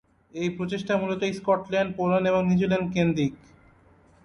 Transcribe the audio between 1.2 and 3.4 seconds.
Scotland, Poland এবং New Zealand কেন্দ্রিক।